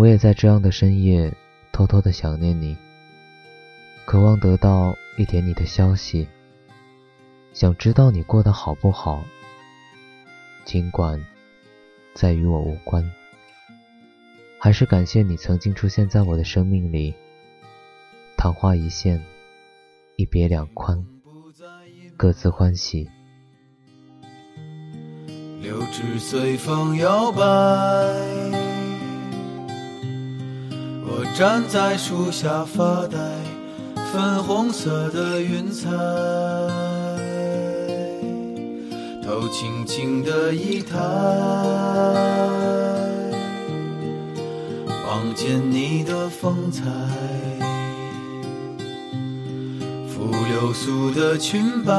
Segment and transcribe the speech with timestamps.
[0.00, 1.30] 我也在这样的深夜
[1.72, 2.74] 偷偷的想念你，
[4.06, 6.26] 渴望得到一点你的消息，
[7.52, 9.22] 想知道你过得好不好，
[10.64, 11.22] 尽管
[12.14, 13.04] 再与我无关。
[14.58, 17.14] 还是感谢你曾经出现在我的生命里，
[18.38, 19.22] 昙花一现，
[20.16, 21.04] 一别两宽，
[22.16, 23.06] 各自欢喜。
[25.60, 27.42] 柳枝随风摇摆，
[31.12, 33.18] 我站在树下发呆，
[34.12, 35.90] 粉红色的云彩，
[39.24, 40.96] 头轻轻的一抬，
[45.08, 46.84] 望见你的风采，
[50.08, 51.92] 拂流苏的裙摆。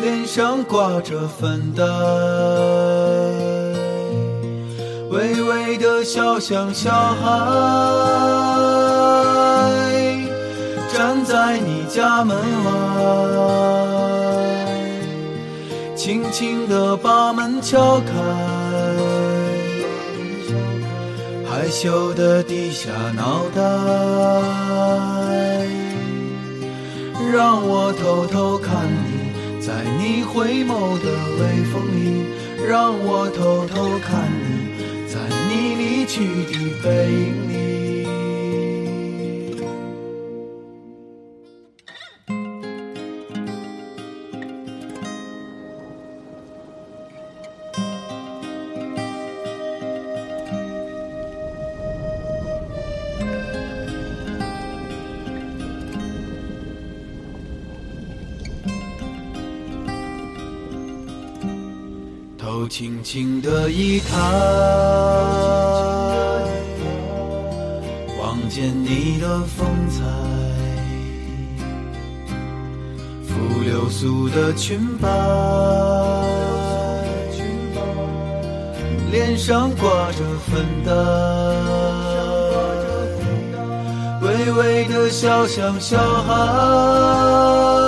[0.00, 1.82] 脸上挂着粉黛，
[5.48, 7.24] 微的笑像小孩，
[10.92, 12.70] 站在你家门外，
[15.96, 18.12] 轻轻的把门敲开，
[21.48, 23.62] 害羞的低下脑袋，
[27.32, 29.18] 让我偷偷看你。
[29.60, 32.24] 在你回眸的微风里，
[32.66, 34.67] 让我偷偷看你，
[35.08, 37.27] 在你离去的背影。
[62.58, 62.64] 影里。
[62.64, 64.16] 头轻轻的一抬，
[68.20, 70.02] 望见你的风采，
[73.22, 75.08] 拂流苏的裙摆，
[79.12, 80.18] 脸上挂着
[80.50, 80.92] 粉黛，
[84.20, 87.87] 微微的笑像小孩。